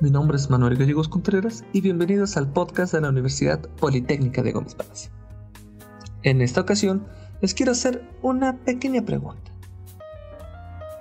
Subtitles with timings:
[0.00, 4.50] Mi nombre es Manuel Gallegos Contreras y bienvenidos al podcast de la Universidad Politécnica de
[4.50, 5.12] Gómez Palacio.
[6.24, 7.06] En esta ocasión
[7.40, 9.52] les quiero hacer una pequeña pregunta.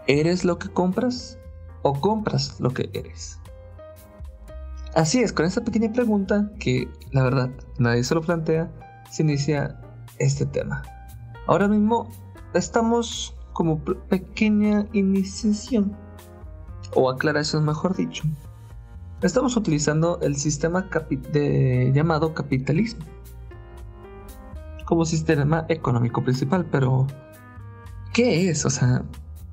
[0.06, 1.40] ¿Eres lo que compras
[1.82, 3.40] o compras lo que eres?
[4.94, 7.50] Así es, con esta pequeña pregunta, que la verdad
[7.80, 8.72] nadie se lo plantea,
[9.10, 9.82] se inicia
[10.20, 10.84] este tema.
[11.48, 12.10] Ahora mismo
[12.54, 15.98] estamos como pequeña iniciación,
[16.94, 18.24] o aclaración mejor dicho,
[19.28, 20.90] estamos utilizando el sistema
[21.94, 23.06] llamado capitalismo
[24.86, 27.08] como sistema económico principal, pero
[28.14, 28.66] ¿qué es?
[28.66, 29.04] O sea,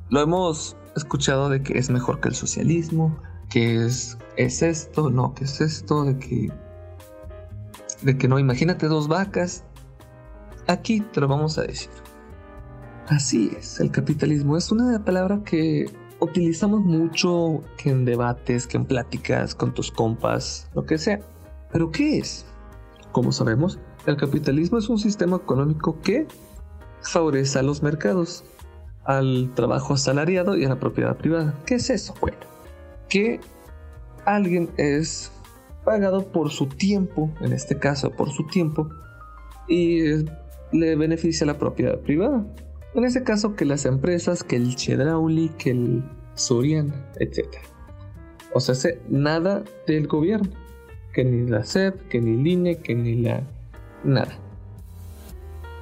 [0.08, 3.16] lo hemos escuchado de que es mejor que el socialismo,
[3.48, 6.52] que es, es esto, no, que es esto, de que,
[8.02, 9.64] de que no, imagínate dos vacas.
[10.66, 11.90] Aquí te lo vamos a decir.
[13.08, 15.90] Así es, el capitalismo es una palabra que
[16.20, 21.20] utilizamos mucho que en debates, que en pláticas con tus compas, lo que sea.
[21.72, 22.46] Pero ¿qué es?
[23.12, 26.26] Como sabemos, el capitalismo es un sistema económico que
[27.02, 28.44] favorece a los mercados,
[29.04, 31.54] al trabajo asalariado y a la propiedad privada.
[31.66, 32.14] ¿Qué es eso?
[32.20, 32.38] Bueno,
[33.08, 33.40] que
[34.24, 35.32] alguien es
[35.84, 38.88] pagado por su tiempo, en este caso por su tiempo,
[39.68, 40.24] y
[40.72, 42.44] le beneficia a la propiedad privada.
[42.94, 47.46] En ese caso, que las empresas, que el Chedrauli, que el Surian, etc.
[48.52, 48.74] O sea,
[49.08, 50.50] nada del gobierno,
[51.12, 53.42] que ni la SEP, que ni el INE, que ni la...
[54.02, 54.36] nada.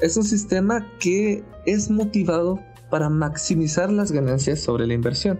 [0.00, 2.60] Es un sistema que es motivado
[2.90, 5.38] para maximizar las ganancias sobre la inversión.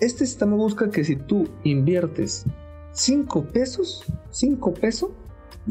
[0.00, 2.44] Este sistema busca que si tú inviertes
[2.92, 5.10] 5 pesos, 5 pesos,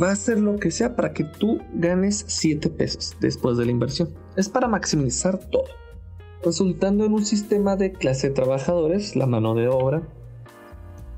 [0.02, 3.72] va a hacer lo que sea para que tú ganes 7 pesos después de la
[3.72, 4.23] inversión.
[4.36, 5.66] Es para maximizar todo,
[6.44, 10.08] resultando en un sistema de clase de trabajadores, la mano de obra,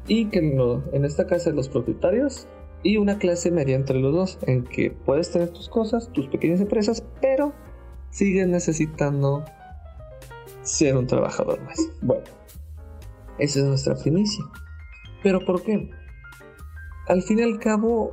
[0.07, 2.47] y que en esta casa los propietarios
[2.83, 6.61] y una clase media entre los dos, en que puedes tener tus cosas, tus pequeñas
[6.61, 7.53] empresas, pero
[8.11, 9.43] sigues necesitando
[10.61, 11.79] ser un trabajador más.
[12.01, 12.23] Bueno,
[13.39, 14.43] esa es nuestra primicia.
[15.23, 15.89] ¿Pero por qué?
[17.07, 18.11] Al fin y al cabo,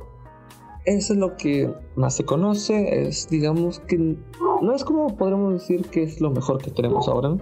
[0.85, 4.17] eso es lo que más se conoce, es digamos que
[4.63, 7.35] no es como podremos decir que es lo mejor que tenemos ahora.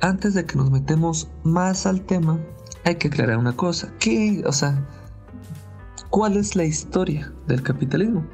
[0.00, 2.38] Antes de que nos metemos más al tema,
[2.84, 4.86] hay que aclarar una cosa, ¿qué, o sea,
[6.10, 8.24] cuál es la historia del capitalismo?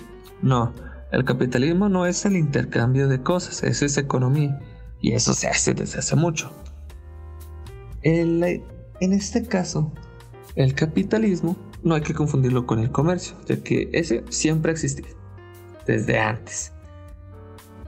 [0.43, 0.73] No,
[1.13, 4.61] el capitalismo no es el intercambio de cosas, es esa economía
[5.01, 6.51] y eso se hace desde hace mucho.
[8.03, 8.63] en
[9.01, 9.91] este caso,
[10.55, 15.09] el capitalismo no hay que confundirlo con el comercio, ya que ese siempre ha existido,
[15.87, 16.73] desde antes.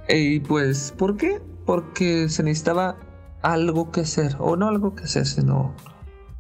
[0.09, 1.41] Y pues, ¿por qué?
[1.67, 2.97] Porque se necesitaba
[3.43, 5.75] algo que hacer, o no algo que hacer, sino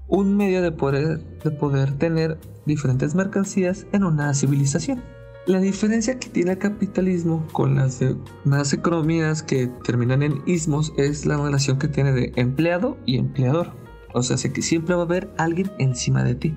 [0.09, 5.03] un medio de poder, de poder tener diferentes mercancías en una civilización.
[5.47, 11.27] La diferencia que tiene el capitalismo con las demás economías que terminan en ismos es
[11.27, 13.73] la relación que tiene de empleado y empleador.
[14.15, 16.57] O sea, que siempre va a haber alguien encima de ti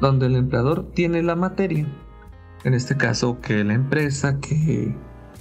[0.00, 1.86] donde el empleador tiene la materia,
[2.64, 4.94] en este caso que la empresa que,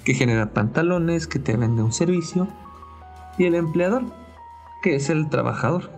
[0.08, 2.48] que genera pantalones, que te vende un servicio,
[3.38, 4.06] y el empleador,
[4.82, 5.92] que es el trabajador,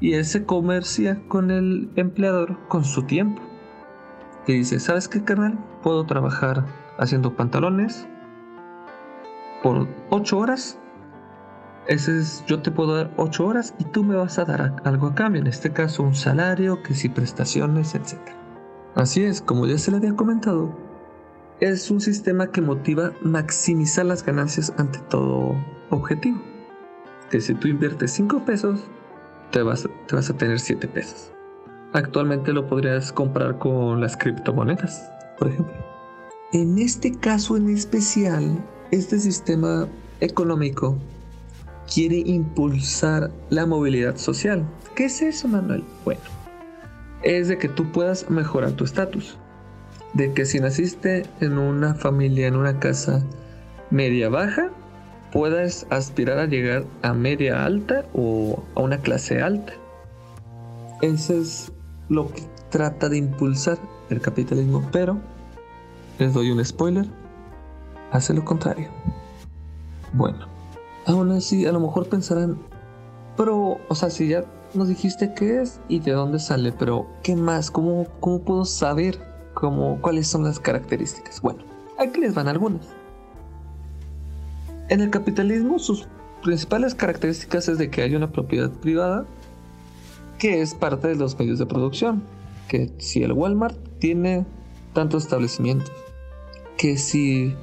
[0.00, 3.42] y él se comercia con el empleador con su tiempo.
[4.46, 5.58] Que dice, ¿sabes qué, carnal?
[5.82, 6.64] Puedo trabajar
[6.96, 8.08] haciendo pantalones
[9.62, 10.78] por 8 horas
[11.86, 15.08] ese es, yo te puedo dar 8 horas y tú me vas a dar algo
[15.08, 18.16] a cambio, en este caso un salario, que si prestaciones, etc.
[18.94, 20.74] Así es, como ya se le había comentado,
[21.60, 25.54] es un sistema que motiva maximizar las ganancias ante todo
[25.90, 26.40] objetivo.
[27.30, 28.80] Que si tú inviertes 5 pesos,
[29.50, 31.30] te vas, te vas a tener 7 pesos.
[31.92, 35.08] actualmente lo podrías comprar con las criptomonedas,
[35.38, 35.74] por ejemplo.
[36.52, 38.58] En este caso en especial,
[38.90, 39.86] este sistema
[40.20, 40.98] económico
[41.92, 44.64] quiere impulsar la movilidad social.
[44.96, 45.84] ¿Qué es eso, Manuel?
[46.04, 46.20] Bueno,
[47.22, 49.38] es de que tú puedas mejorar tu estatus.
[50.14, 53.22] De que si naciste en una familia, en una casa
[53.90, 54.70] media baja,
[55.32, 59.72] puedas aspirar a llegar a media alta o a una clase alta.
[61.02, 61.72] Eso es
[62.08, 63.78] lo que trata de impulsar
[64.10, 65.18] el capitalismo, pero
[66.18, 67.06] les doy un spoiler,
[68.12, 68.88] hace lo contrario.
[70.12, 70.46] Bueno,
[71.06, 72.58] aún así a lo mejor pensarán,
[73.36, 74.44] pero, o sea, si ya
[74.74, 77.70] nos dijiste qué es y de dónde sale, pero ¿qué más?
[77.70, 79.20] ¿Cómo, cómo puedo saber
[79.54, 81.40] cómo, cuáles son las características?
[81.40, 81.60] Bueno,
[81.98, 82.86] aquí les van algunas.
[84.88, 86.06] En el capitalismo sus
[86.42, 89.24] principales características es de que hay una propiedad privada
[90.38, 92.22] que es parte de los medios de producción.
[92.68, 94.44] Que si el Walmart tiene
[94.92, 95.92] tantos establecimientos,
[96.76, 97.54] que si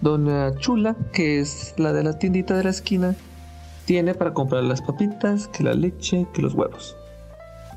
[0.00, 3.14] Doña Chula, que es la de la tiendita de la esquina,
[3.84, 6.96] tiene para comprar las papitas, que la leche, que los huevos.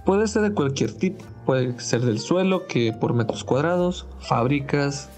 [0.06, 5.10] Puede ser de cualquier tipo, puede ser del suelo, que por metros cuadrados, fábricas,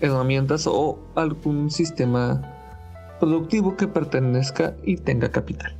[0.00, 2.40] herramientas o algún sistema
[3.18, 5.74] productivo que pertenezca y tenga capital.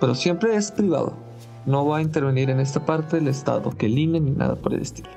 [0.00, 1.14] Pero siempre es privado.
[1.66, 4.72] No va a intervenir en esta parte del Estado, que el INE ni nada por
[4.72, 5.08] el estilo.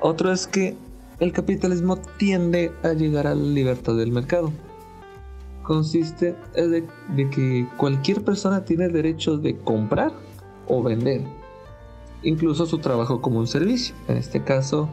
[0.00, 0.76] Otro es que
[1.20, 4.50] el capitalismo tiende a llegar a la libertad del mercado.
[5.62, 6.84] Consiste de,
[7.14, 10.12] de que cualquier persona tiene derecho de comprar
[10.66, 11.22] o vender,
[12.22, 13.94] incluso su trabajo como un servicio.
[14.08, 14.88] En este caso,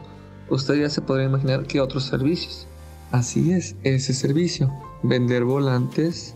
[0.48, 2.66] usted ya se podría imaginar que otros servicios.
[3.10, 4.70] Así es, ese servicio
[5.02, 6.34] vender volantes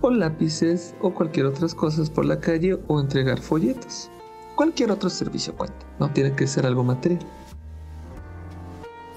[0.00, 4.10] o lápices o cualquier otras cosas por la calle o entregar folletos.
[4.54, 7.24] Cualquier otro servicio cuenta, no tiene que ser algo material.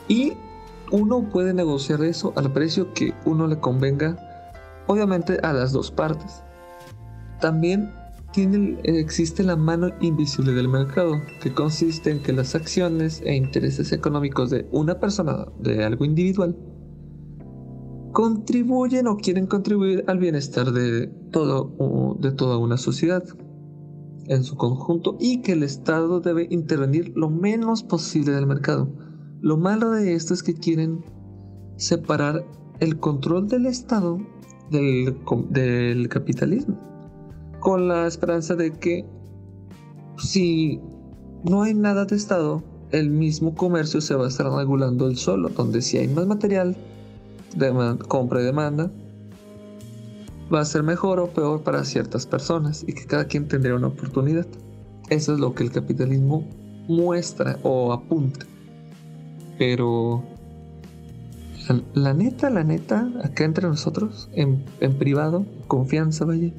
[0.08, 0.34] Y
[0.92, 4.18] uno puede negociar eso al precio que uno le convenga,
[4.88, 6.44] obviamente a las dos partes.
[7.40, 7.94] También
[8.32, 13.92] tiene, existe la mano invisible del mercado, que consiste en que las acciones e intereses
[13.92, 16.56] económicos de una persona, de algo individual,
[18.14, 23.24] contribuyen o quieren contribuir al bienestar de, todo, de toda una sociedad
[24.28, 28.92] en su conjunto y que el Estado debe intervenir lo menos posible del mercado.
[29.42, 31.04] Lo malo de esto es que quieren
[31.78, 32.46] separar
[32.80, 34.20] el control del Estado
[34.70, 35.18] del,
[35.50, 36.91] del capitalismo,
[37.62, 39.06] con la esperanza de que
[40.18, 40.82] si
[41.44, 42.62] no hay nada de Estado,
[42.92, 46.76] el mismo comercio se va a estar regulando el solo, donde si hay más material,
[48.08, 48.92] compra y demanda,
[50.54, 53.88] va a ser mejor o peor para ciertas personas y que cada quien tendría una
[53.88, 54.48] oportunidad.
[55.10, 56.46] Eso es lo que el capitalismo
[56.88, 58.46] muestra o apunta.
[59.58, 60.24] Pero
[61.94, 66.52] la, neta, la neta, acá entre nosotros, en, en privado, confianza, vaya,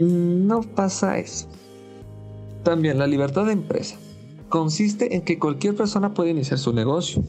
[0.00, 1.48] no pasa eso.
[2.62, 3.96] También la libertad de empresa
[4.48, 7.22] consiste en que cualquier persona puede iniciar su negocio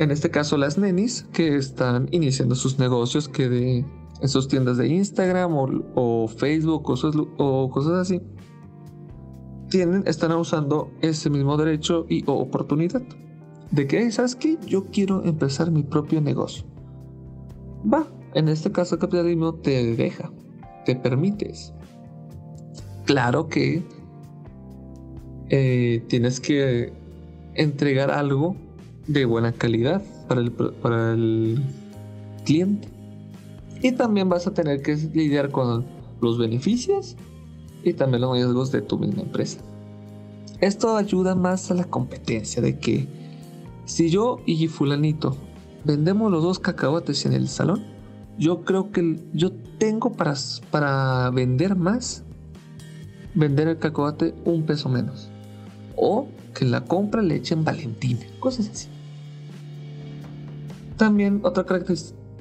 [0.00, 3.84] en este caso las nenis que están iniciando sus negocios que de
[4.22, 6.88] en sus tiendas de Instagram o, Facebook
[7.38, 8.20] o cosas así
[9.68, 13.02] tienen, están usando ese mismo derecho y oportunidad
[13.70, 14.58] de que, ¿sabes qué?
[14.66, 16.64] Yo quiero empezar mi propio negocio.
[17.92, 20.32] Va, en este caso el capitalismo te deja,
[20.84, 21.72] te permites.
[23.04, 23.82] Claro que
[25.48, 26.92] eh, tienes que
[27.54, 28.56] entregar algo
[29.06, 31.62] de buena calidad para el, para el
[32.44, 32.88] cliente.
[33.82, 35.84] Y también vas a tener que lidiar con
[36.20, 37.16] los beneficios
[37.82, 39.60] y también los riesgos de tu misma empresa.
[40.60, 43.08] Esto ayuda más a la competencia de que
[43.86, 45.36] si yo y fulanito
[45.84, 47.82] vendemos los dos cacahuates en el salón,
[48.40, 50.34] yo creo que yo tengo para,
[50.70, 52.24] para vender más,
[53.34, 55.28] vender el cacahuate un peso menos.
[55.94, 58.88] O que la compra le echen Valentina, cosas así.
[60.96, 61.66] También otra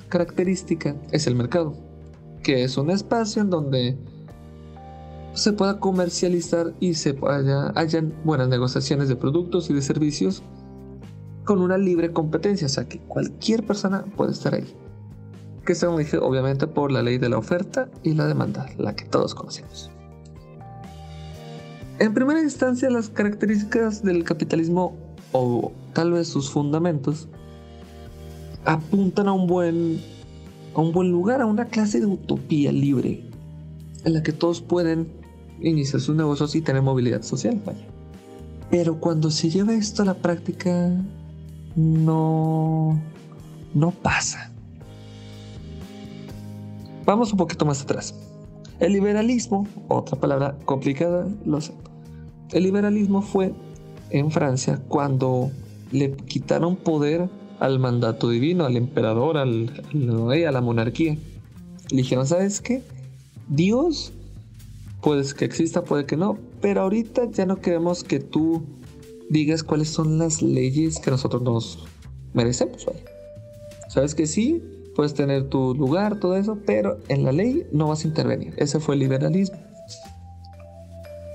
[0.08, 1.75] característica es el mercado,
[2.44, 3.98] que es un espacio en donde
[5.34, 10.44] se pueda comercializar y se haya, hayan buenas negociaciones de productos y de servicios
[11.44, 14.74] con una libre competencia, o sea que cualquier persona puede estar ahí.
[15.66, 19.06] Que se rige obviamente por la ley de la oferta y la demanda, la que
[19.06, 19.92] todos conocemos.
[22.00, 24.96] En primera instancia, las características del capitalismo
[25.32, 27.28] o tal vez sus fundamentos
[28.66, 30.01] apuntan a un buen
[30.75, 33.24] a un buen lugar, a una clase de utopía libre
[34.06, 35.08] en la que todos pueden
[35.62, 37.86] iniciar sus negocios y tener movilidad social, vaya.
[38.70, 40.92] Pero cuando se lleva esto a la práctica,
[41.75, 43.00] no,
[43.74, 44.51] no pasa.
[47.10, 48.13] Vamos un poquito más atrás.
[48.80, 51.74] El liberalismo, otra palabra complicada, lo sé.
[52.51, 53.51] El liberalismo fue
[54.12, 55.50] en Francia cuando
[55.92, 57.28] le quitaron poder
[57.60, 61.18] al mandato divino, al emperador, al, a la monarquía.
[61.89, 62.84] Le dijeron, ¿sabes qué?
[63.48, 64.13] Dios,
[65.01, 68.62] puede que exista, puede que no, pero ahorita ya no queremos que tú
[69.32, 71.80] digas cuáles son las leyes que nosotros nos
[72.36, 72.86] merecemos.
[73.88, 74.62] Sabes que sí,
[74.96, 78.53] puedes tener tu lugar, todo eso, pero en la ley no vas a intervenir.
[78.58, 79.58] Ese fue el liberalismo.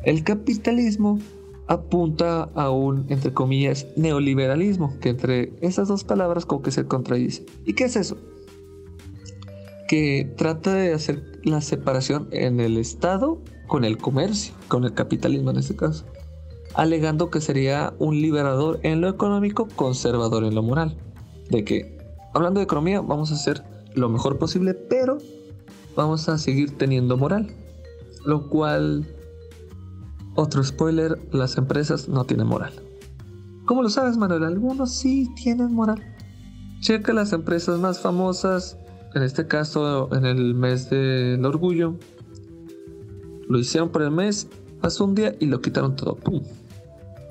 [0.05, 1.19] El capitalismo
[1.67, 7.47] apunta a un, entre comillas, neoliberalismo, que entre esas dos palabras como que se contradice.
[7.65, 8.17] ¿Y qué es eso?
[9.89, 15.51] Que trata de hacer la separación en el Estado con el comercio, con el capitalismo
[15.51, 16.05] en este caso,
[16.75, 20.97] alegando que sería un liberador en lo económico, conservador en lo moral.
[21.51, 21.94] De que,
[22.35, 23.63] hablando de economía, vamos a hacer
[23.95, 25.19] lo mejor posible, pero
[25.97, 27.49] vamos a seguir teniendo moral.
[28.27, 29.07] Lo cual
[30.35, 32.73] otro spoiler, las empresas no tienen moral.
[33.67, 34.45] ¿Cómo lo sabes, Manuel?
[34.45, 36.03] Algunos sí tienen moral.
[36.81, 38.77] Checa las empresas más famosas,
[39.15, 41.95] en este caso en el mes del orgullo.
[43.49, 44.49] Lo hicieron por el mes,
[44.81, 46.17] pasó un día y lo quitaron todo.
[46.17, 46.43] ¡Pum!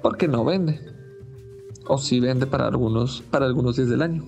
[0.01, 0.79] Porque no vende.
[1.87, 4.23] O si vende para algunos, para algunos días del año.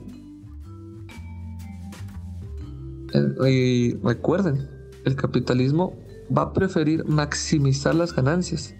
[3.47, 4.67] Y recuerden,
[5.05, 5.93] el capitalismo
[6.35, 8.73] va a preferir maximizar las ganancias.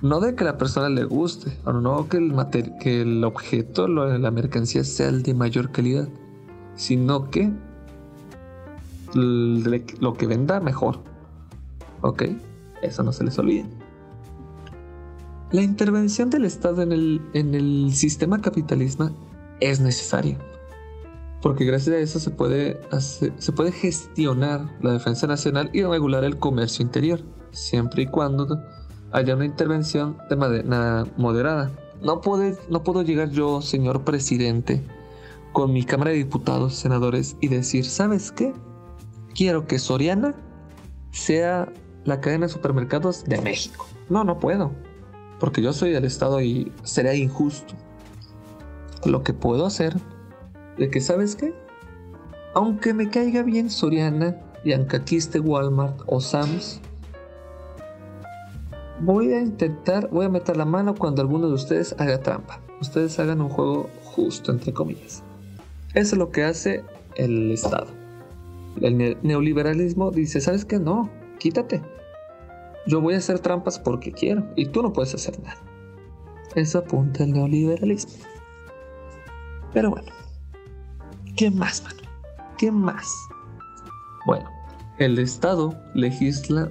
[0.00, 2.32] No de que la persona le guste, o no que el,
[2.80, 6.08] que el objeto, la mercancía sea el de mayor calidad,
[6.76, 7.52] sino que
[9.14, 11.00] lo que venda mejor.
[12.02, 12.24] ¿Ok?
[12.82, 13.66] Eso no se les olvide.
[15.50, 19.10] La intervención del Estado en el, en el sistema capitalista
[19.60, 20.38] es necesaria
[21.42, 26.38] porque gracias a eso se puede, se puede gestionar la defensa nacional y regular el
[26.38, 27.20] comercio interior,
[27.52, 28.60] siempre y cuando
[29.12, 31.70] haya una intervención de manera moderada.
[32.02, 34.82] No, puede, no puedo llegar yo, señor presidente,
[35.52, 38.52] con mi Cámara de Diputados, senadores, y decir, ¿sabes qué?
[39.34, 40.34] Quiero que Soriana
[41.12, 41.72] sea
[42.04, 43.86] la cadena de supermercados de México.
[44.08, 44.72] No, no puedo,
[45.38, 47.74] porque yo soy del Estado y sería injusto.
[49.04, 49.96] Lo que puedo hacer
[50.78, 51.54] de que, ¿sabes qué?
[52.54, 56.80] Aunque me caiga bien Soriana y aunque aquí esté Walmart o Sam's,
[59.00, 62.60] voy a intentar, voy a meter la mano cuando alguno de ustedes haga trampa.
[62.80, 65.22] Ustedes hagan un juego justo, entre comillas.
[65.94, 66.84] Eso es lo que hace
[67.16, 67.88] el Estado.
[68.80, 70.78] El neoliberalismo dice, ¿sabes qué?
[70.78, 71.82] No, quítate.
[72.86, 75.60] Yo voy a hacer trampas porque quiero y tú no puedes hacer nada.
[76.54, 78.24] Eso apunta el neoliberalismo.
[79.72, 80.08] Pero bueno,
[81.38, 82.00] ¿Qué más, mano?
[82.58, 83.06] ¿Qué más?
[84.26, 84.50] Bueno,
[84.98, 86.68] el Estado legisla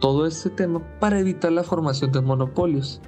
[0.00, 3.02] todo este tema para evitar la formación de monopolios,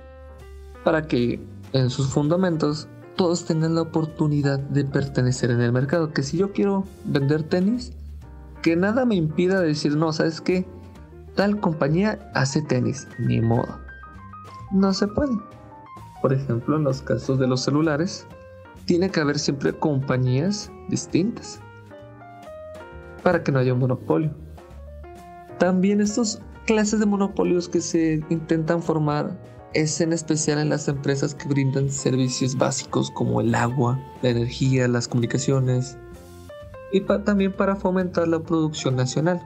[0.84, 1.40] para que
[1.72, 6.12] en sus fundamentos todos tengan la oportunidad de pertenecer en el mercado.
[6.12, 7.94] Que si yo quiero vender tenis,
[8.60, 10.66] que nada me impida decir, no, ¿sabes qué?
[11.36, 13.78] Tal compañía hace tenis, ni modo.
[14.72, 15.32] No se puede.
[16.20, 18.26] Por ejemplo, en los casos de los celulares,
[18.90, 21.60] tiene que haber siempre compañías distintas
[23.22, 24.34] para que no haya un monopolio.
[25.60, 29.40] También estas clases de monopolios que se intentan formar
[29.74, 34.88] es en especial en las empresas que brindan servicios básicos como el agua, la energía,
[34.88, 35.96] las comunicaciones
[36.90, 39.40] y también para fomentar la producción nacional.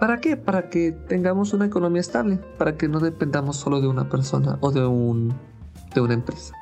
[0.00, 0.36] ¿Para qué?
[0.36, 4.72] Para que tengamos una economía estable, para que no dependamos solo de una persona o
[4.72, 5.32] de, un,
[5.94, 6.52] de una empresa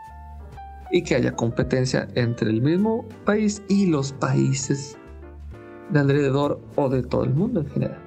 [0.90, 4.96] y que haya competencia entre el mismo país y los países
[5.90, 7.98] de alrededor o de todo el mundo en general.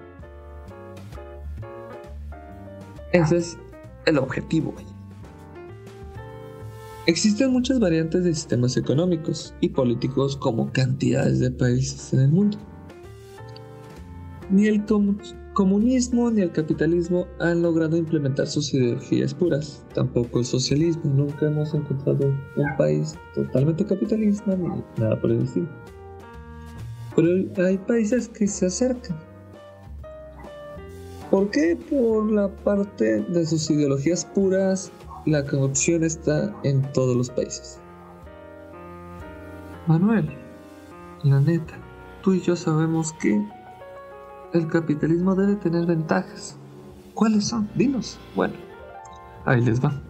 [3.11, 3.57] Ese es
[4.05, 4.73] el objetivo.
[7.05, 12.57] Existen muchas variantes de sistemas económicos y políticos como cantidades de países en el mundo.
[14.49, 14.85] Ni el
[15.53, 21.03] comunismo ni el capitalismo han logrado implementar sus ideologías puras, tampoco el socialismo.
[21.05, 25.67] Nunca hemos encontrado un país totalmente capitalista ni nada por el estilo.
[27.15, 29.17] Pero hay países que se acercan.
[31.29, 31.77] ¿Por qué?
[31.89, 34.91] Por la parte de sus ideologías puras,
[35.25, 37.79] la corrupción está en todos los países.
[39.87, 40.29] Manuel,
[41.23, 41.73] la neta,
[42.23, 43.41] tú y yo sabemos que
[44.53, 46.55] el capitalismo debe tener ventajas.
[47.13, 47.69] ¿Cuáles son?
[47.75, 48.19] Dinos.
[48.35, 48.53] Bueno,
[49.45, 50.01] ahí les va.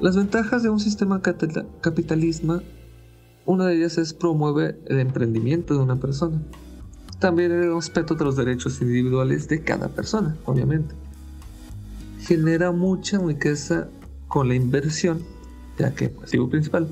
[0.00, 1.20] Las ventajas de un sistema
[1.80, 2.60] capitalismo,
[3.44, 6.40] una de ellas es promueve el emprendimiento de una persona.
[7.18, 10.94] También el respeto de los derechos individuales de cada persona, obviamente.
[12.20, 13.88] Genera mucha riqueza
[14.28, 15.22] con la inversión,
[15.78, 16.88] ya que motivo principal,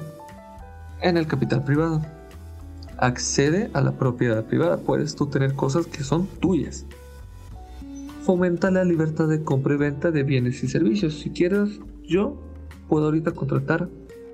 [1.03, 2.01] en el capital privado.
[2.99, 6.87] Accede a la propiedad privada, puedes tú tener cosas que son tuyas.
[8.23, 11.19] Fomenta la libertad de compra y venta de bienes y servicios.
[11.21, 12.41] Si quieres, yo
[12.89, 13.89] puedo ahorita contratar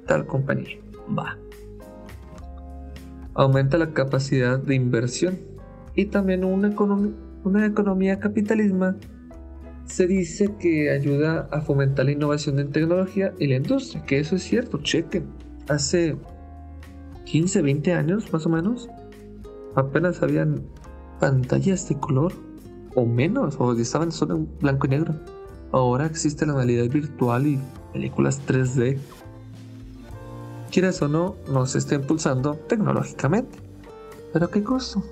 [0.07, 0.79] tal compañía.
[1.17, 1.39] Va.
[3.35, 5.39] Aumenta la capacidad de inversión
[5.95, 7.15] y también una, economía,
[7.45, 8.95] una capitalismo
[9.87, 14.37] se dice que ayuda a fomentar la innovación en tecnología y la industria, que eso
[14.37, 15.25] es cierto, chequen.
[15.69, 16.17] Hace
[17.25, 18.89] 15, 20 años más o menos,
[19.75, 20.63] apenas habían
[21.21, 22.33] pantallas de color
[22.95, 25.15] o menos, o estaban solo en blanco y negro.
[25.73, 27.61] Ahora existe la realidad virtual y
[27.93, 28.99] películas 3D.
[30.73, 33.59] Quieras o no, nos está impulsando tecnológicamente.
[34.33, 35.03] Pero ¿qué costo?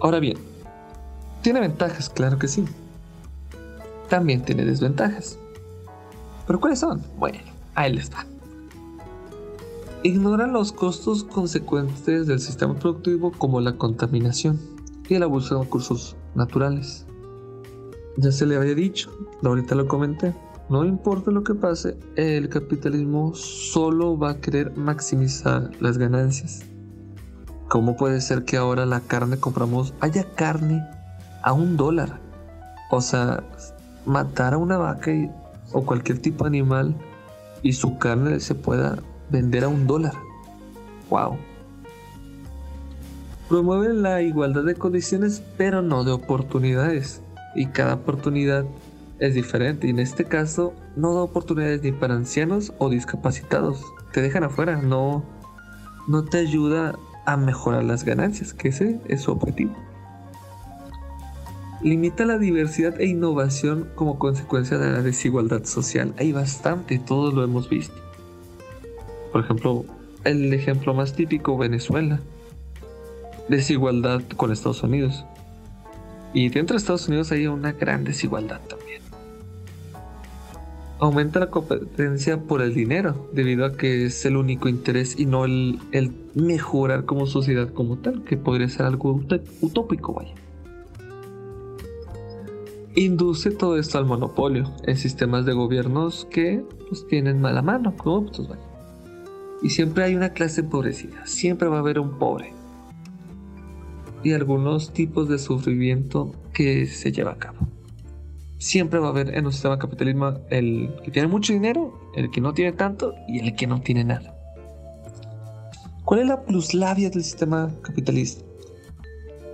[0.00, 0.36] Ahora bien,
[1.42, 2.08] ¿tiene ventajas?
[2.10, 2.64] Claro que sí.
[4.08, 5.38] También tiene desventajas.
[6.46, 7.02] ¿Pero cuáles son?
[7.18, 7.38] Bueno,
[7.74, 8.24] ahí les va.
[10.06, 14.56] Ignora los costos consecuentes del sistema productivo como la contaminación
[15.08, 17.04] y el abuso de recursos naturales.
[18.16, 19.10] Ya se le había dicho,
[19.42, 20.32] ahorita lo comenté,
[20.68, 26.64] no importa lo que pase, el capitalismo solo va a querer maximizar las ganancias.
[27.66, 30.84] ¿Cómo puede ser que ahora la carne compramos, haya carne
[31.42, 32.20] a un dólar?
[32.92, 33.42] O sea,
[34.04, 35.10] matar a una vaca
[35.72, 36.94] o cualquier tipo de animal
[37.60, 40.14] y su carne se pueda vender a un dólar.
[41.10, 41.36] ¡Wow!
[43.48, 47.22] Promueven la igualdad de condiciones, pero no de oportunidades.
[47.54, 48.64] Y cada oportunidad
[49.20, 49.86] es diferente.
[49.86, 53.84] Y en este caso, no da oportunidades ni para ancianos o discapacitados.
[54.12, 55.22] Te dejan afuera, no,
[56.08, 59.74] no te ayuda a mejorar las ganancias, que ese es su objetivo.
[61.82, 66.14] Limita la diversidad e innovación como consecuencia de la desigualdad social.
[66.18, 68.05] Hay bastante, todos lo hemos visto.
[69.36, 69.84] Por ejemplo,
[70.24, 72.20] el ejemplo más típico, Venezuela.
[73.50, 75.26] Desigualdad con Estados Unidos.
[76.32, 79.02] Y dentro de Estados Unidos hay una gran desigualdad también.
[81.00, 85.44] Aumenta la competencia por el dinero, debido a que es el único interés y no
[85.44, 85.80] el,
[86.34, 89.20] mejorar como sociedad como tal, que podría ser algo
[89.60, 90.32] utópico, vaya.
[92.94, 98.48] Induce todo esto al monopolio en sistemas de gobiernos que pues, tienen mala mano, corruptos,
[98.48, 98.75] vaya.
[99.62, 102.52] Y siempre hay una clase empobrecida, siempre va a haber un pobre.
[104.22, 107.66] Y algunos tipos de sufrimiento que se lleva a cabo
[108.58, 112.40] siempre va a haber en un sistema capitalismo el que tiene mucho dinero, el que
[112.40, 114.34] no tiene tanto y el que no tiene nada.
[116.04, 118.44] ¿Cuál es la pluslavia del sistema capitalista?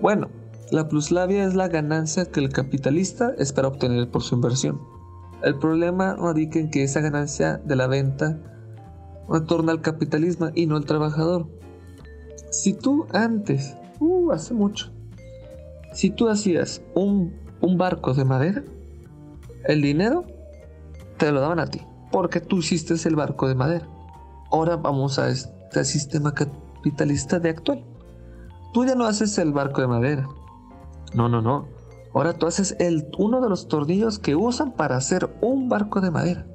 [0.00, 0.28] Bueno,
[0.70, 4.80] la pluslavia es la ganancia que el capitalista espera obtener por su inversión.
[5.42, 8.38] El problema radica en que esa ganancia de la venta
[9.28, 11.48] retorna al capitalismo y no al trabajador.
[12.50, 14.90] Si tú antes, uh, hace mucho,
[15.92, 18.64] si tú hacías un, un barco de madera,
[19.64, 20.24] el dinero
[21.18, 21.80] te lo daban a ti,
[22.11, 23.88] porque tú hiciste el barco de madera.
[24.50, 27.85] Ahora vamos a este sistema capitalista de actual.
[28.72, 30.28] Tú ya no haces el barco de madera.
[31.14, 31.68] No, no, no.
[32.14, 36.11] Ahora tú haces el, uno de los tornillos que usan para hacer un barco de
[36.11, 36.46] madera.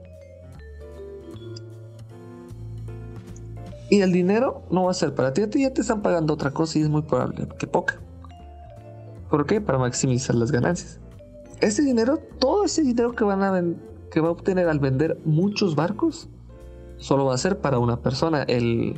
[3.90, 5.42] Y el dinero no va a ser para ti.
[5.42, 8.00] A ti ya te están pagando otra cosa y es muy probable que poca.
[9.30, 9.62] ¿Por qué?
[9.62, 11.00] Para maximizar las ganancias
[11.62, 13.64] ese dinero, todo ese dinero que van a
[14.12, 16.30] que va a obtener al vender muchos barcos,
[16.98, 18.96] solo va a ser para una persona, el,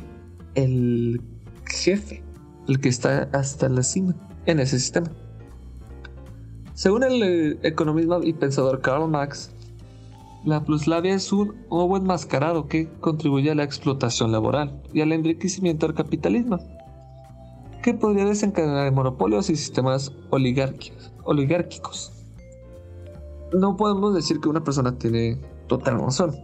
[0.54, 1.20] el
[1.66, 2.22] jefe,
[2.68, 4.14] el que está hasta la cima
[4.46, 5.10] en ese sistema.
[6.74, 9.52] Según el eh, economista y pensador Karl Marx,
[10.44, 15.86] la pluslavia es un robo enmascarado que contribuye a la explotación laboral y al enriquecimiento
[15.86, 16.58] del capitalismo,
[17.82, 22.20] que podría desencadenar monopolios y sistemas oligárquicos
[23.52, 26.36] no podemos decir que una persona tiene total razón.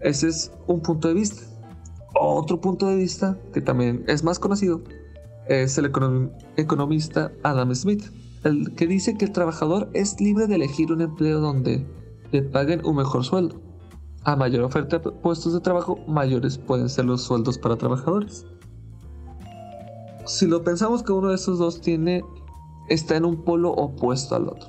[0.00, 1.42] Ese es un punto de vista.
[2.20, 4.82] Otro punto de vista que también es más conocido
[5.48, 5.90] es el
[6.56, 8.04] economista Adam Smith,
[8.44, 11.86] el que dice que el trabajador es libre de elegir un empleo donde
[12.32, 13.60] le paguen un mejor sueldo.
[14.24, 18.46] A mayor oferta de puestos de trabajo, mayores pueden ser los sueldos para trabajadores.
[20.26, 22.22] Si lo pensamos que uno de esos dos tiene
[22.88, 24.68] está en un polo opuesto al otro.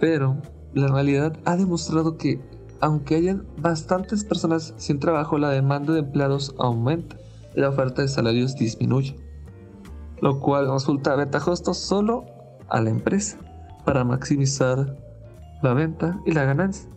[0.00, 0.36] Pero
[0.74, 2.40] la realidad ha demostrado que
[2.80, 7.16] aunque hayan bastantes personas sin trabajo, la demanda de empleados aumenta
[7.54, 9.16] y la oferta de salarios disminuye,
[10.20, 12.26] lo cual resulta ventajoso solo
[12.68, 13.38] a la empresa
[13.84, 14.96] para maximizar
[15.62, 16.88] la venta y la ganancia,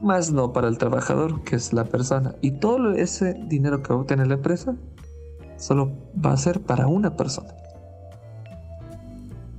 [0.00, 2.34] más no para el trabajador, que es la persona.
[2.40, 4.76] Y todo ese dinero que obtener la empresa
[5.56, 5.92] solo
[6.24, 7.54] va a ser para una persona.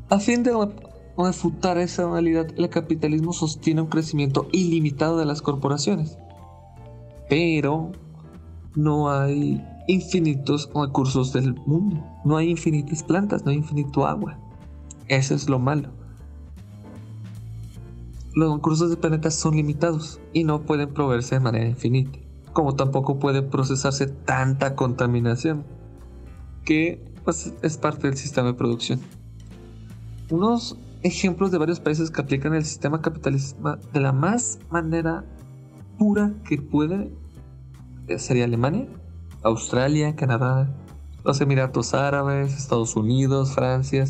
[0.10, 0.54] A fin de
[1.18, 6.18] refutar esa realidad, el capitalismo sostiene un crecimiento ilimitado de las corporaciones.
[7.28, 7.92] Pero
[8.76, 12.04] no hay infinitos recursos del mundo.
[12.24, 14.38] No hay infinitas plantas, no hay infinito agua.
[15.08, 15.90] Eso es lo malo.
[18.36, 22.20] Los recursos del planeta son limitados y no pueden proveerse de manera infinita,
[22.52, 25.64] como tampoco puede procesarse tanta contaminación,
[26.66, 29.00] que pues, es parte del sistema de producción.
[30.30, 35.24] Unos ejemplos de varios países que aplican el sistema capitalista de la más manera
[35.98, 37.14] pura que puede
[38.08, 38.88] eh, sería Alemania,
[39.44, 40.76] Australia, Canadá,
[41.24, 44.06] los Emiratos Árabes, Estados Unidos, Francia,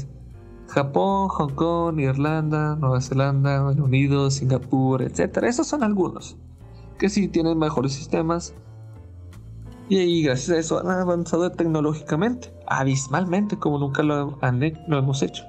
[0.76, 5.44] Japón, Hong Kong, Irlanda, Nueva Zelanda, Reino Unido, Singapur, etc.
[5.44, 6.38] Esos son algunos
[7.00, 8.54] que sí tienen mejores sistemas
[9.90, 14.38] y ahí gracias a eso han avanzado tecnológicamente, abismalmente como nunca lo,
[14.88, 15.44] lo hemos hecho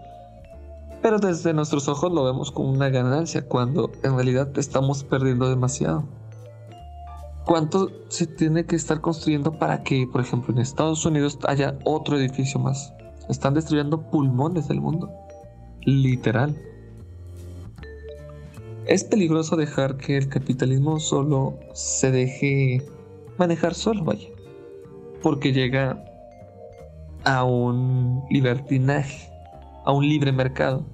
[1.06, 6.02] pero desde nuestros ojos lo vemos como una ganancia cuando en realidad estamos perdiendo demasiado.
[7.44, 12.18] ¿Cuánto se tiene que estar construyendo para que, por ejemplo, en Estados Unidos haya otro
[12.18, 12.92] edificio más?
[13.28, 15.10] Están destruyendo pulmones del mundo.
[15.82, 16.56] Literal.
[18.86, 22.82] Es peligroso dejar que el capitalismo solo se deje
[23.38, 24.28] manejar solo, vaya.
[25.22, 26.04] Porque llega
[27.24, 29.28] a un libertinaje,
[29.84, 30.84] a un libre mercado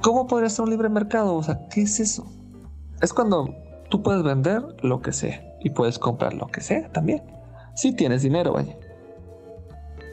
[0.00, 1.34] ¿Cómo podría ser un libre mercado?
[1.34, 2.24] O sea, ¿qué es eso?
[3.02, 3.54] Es cuando
[3.90, 7.22] tú puedes vender lo que sea y puedes comprar lo que sea también.
[7.74, 8.76] Si tienes dinero, vaya.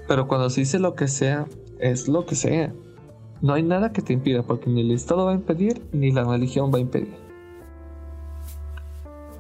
[0.08, 1.46] Pero cuando se dice lo que sea,
[1.80, 2.74] es lo que sea.
[3.41, 6.24] No hay nada que te impida, porque ni el Estado va a impedir, ni la
[6.24, 7.15] religión va a impedir.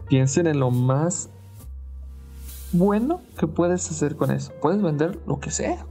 [0.07, 1.29] Piensen en lo más
[2.71, 4.51] bueno que puedes hacer con eso.
[4.61, 5.85] Puedes vender lo que sea.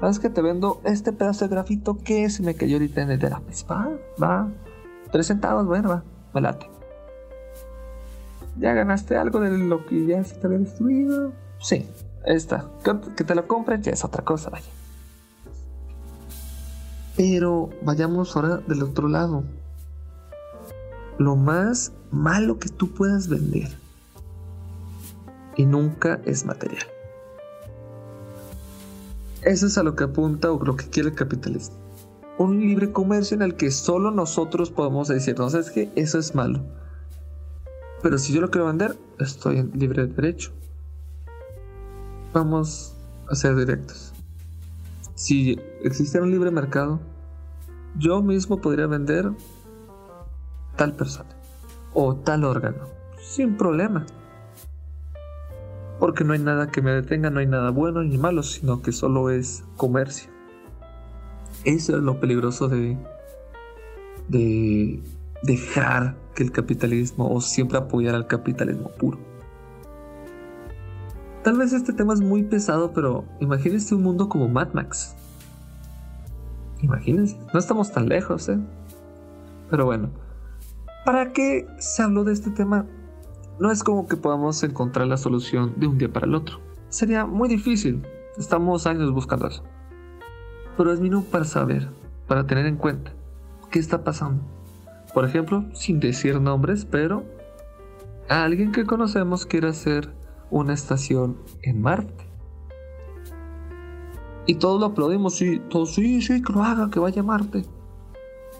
[0.00, 3.18] ¿Sabes que te vendo este pedazo de grafito que se me cayó ahorita en el
[3.18, 3.90] de la Va,
[4.22, 4.48] va.
[5.10, 6.04] Tres centavos, bueno, va.
[6.34, 6.68] Me late.
[8.58, 11.32] ¿Ya ganaste algo de lo que ya se te había destruido?
[11.58, 11.86] Sí,
[12.26, 12.66] está.
[13.16, 14.66] Que te lo compren ya es otra cosa, vaya.
[17.16, 19.42] Pero vayamos ahora del otro lado.
[21.18, 23.70] Lo más malo que tú puedas vender.
[25.56, 26.84] Y nunca es material.
[29.42, 31.76] Eso es a lo que apunta o lo que quiere el capitalismo.
[32.36, 36.34] Un libre comercio en el que solo nosotros podemos decir, no sabes que eso es
[36.34, 36.60] malo.
[38.02, 40.52] Pero si yo lo quiero vender, estoy en libre derecho.
[42.32, 42.94] Vamos
[43.30, 44.12] a ser directos.
[45.14, 47.00] Si existiera un libre mercado,
[47.98, 49.30] yo mismo podría vender
[50.76, 51.30] tal persona
[51.94, 52.84] o tal órgano
[53.22, 54.04] sin problema
[55.98, 58.92] porque no hay nada que me detenga, no hay nada bueno ni malo, sino que
[58.92, 60.30] solo es comercio.
[61.64, 62.96] Eso es lo peligroso de,
[64.28, 65.00] de
[65.42, 69.18] dejar que el capitalismo o siempre apoyar al capitalismo puro.
[71.46, 75.14] Tal vez este tema es muy pesado, pero imagínense un mundo como Mad Max.
[76.82, 78.58] Imagínense, no estamos tan lejos, ¿eh?
[79.70, 80.10] Pero bueno,
[81.04, 82.84] ¿para qué se habló de este tema?
[83.60, 86.58] no es como que podamos encontrar la solución de un día para el otro.
[86.88, 88.04] Sería muy difícil.
[88.36, 89.62] Estamos años buscando eso.
[90.76, 91.88] Pero es mínimo para saber,
[92.26, 93.12] para tener en cuenta
[93.70, 94.42] qué está pasando.
[95.14, 97.22] Por ejemplo, sin decir nombres, pero
[98.28, 100.12] alguien que conocemos quiere hacer
[100.50, 102.24] una estación en Marte.
[104.46, 107.64] Y todos lo aplaudimos, sí, todos, sí, sí, que lo haga, que vaya a Marte.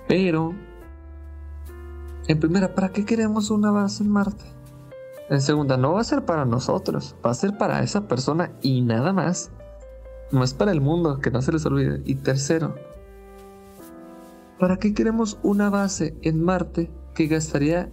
[0.08, 0.52] Pero,
[2.26, 4.44] en primera, ¿para qué queremos una base en Marte?
[5.28, 8.82] En segunda, no va a ser para nosotros, va a ser para esa persona y
[8.82, 9.50] nada más.
[10.32, 12.02] No es para el mundo, que no se les olvide.
[12.04, 12.74] Y tercero,
[14.58, 17.92] ¿para qué queremos una base en Marte que gastaría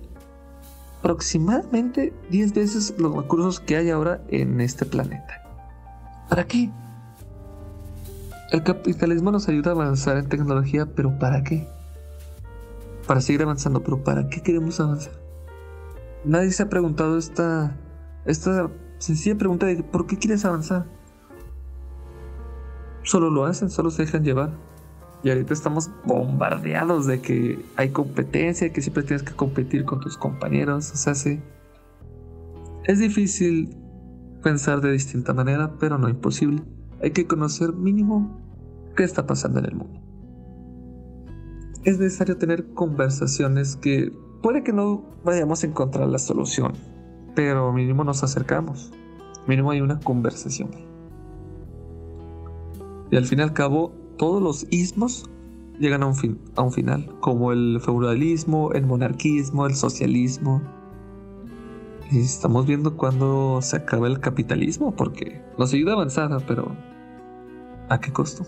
[1.04, 5.44] aproximadamente 10 veces los recursos que hay ahora en este planeta?
[6.30, 6.72] ¿Para qué?
[8.52, 11.68] El capitalismo nos ayuda a avanzar en tecnología, pero ¿para qué?
[13.06, 15.12] Para seguir avanzando, pero ¿para qué queremos avanzar?
[16.24, 17.76] Nadie se ha preguntado esta,
[18.24, 20.86] esta sencilla pregunta de ¿por qué quieres avanzar?
[23.04, 24.52] Solo lo hacen, solo se dejan llevar.
[25.24, 30.18] Y ahorita estamos bombardeados de que hay competencia, que siempre tienes que competir con tus
[30.18, 30.92] compañeros.
[30.92, 31.40] O sea, sí.
[32.84, 33.78] Es difícil
[34.44, 36.62] pensar de distinta manera, pero no imposible.
[37.02, 38.38] Hay que conocer mínimo
[38.98, 40.02] qué está pasando en el mundo.
[41.86, 46.74] Es necesario tener conversaciones que puede que no vayamos a encontrar la solución,
[47.34, 48.92] pero mínimo nos acercamos.
[49.48, 50.70] Mínimo hay una conversación.
[53.10, 55.30] Y al fin y al cabo, todos los ismos
[55.80, 60.62] llegan a un, fin, a un final, como el feudalismo, el monarquismo, el socialismo.
[62.10, 66.74] Y estamos viendo cuándo se acaba el capitalismo, porque nos ayuda a avanzar, pero
[67.90, 68.46] ¿a qué costo?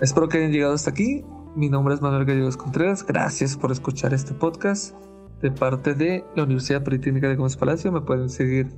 [0.00, 1.22] Espero que hayan llegado hasta aquí.
[1.54, 3.04] Mi nombre es Manuel Gallegos Contreras.
[3.06, 4.94] Gracias por escuchar este podcast
[5.42, 7.92] de parte de la Universidad Politécnica de Gómez Palacio.
[7.92, 8.70] Me pueden seguir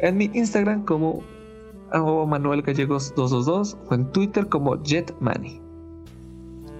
[0.00, 1.22] en mi Instagram como
[2.26, 5.60] Manuel Gallegos 222 o en Twitter como JetMoney.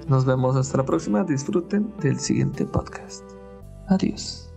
[0.09, 1.25] Nos vemos hasta la próxima.
[1.25, 3.25] Disfruten del siguiente podcast.
[3.89, 4.48] Adiós.